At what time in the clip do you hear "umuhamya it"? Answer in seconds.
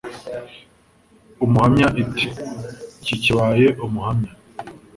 1.43-2.09